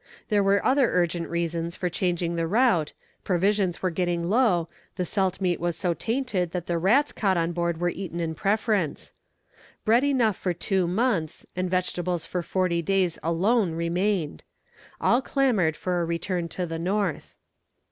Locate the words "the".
2.33-2.47, 4.95-5.05, 6.65-6.79, 16.65-16.79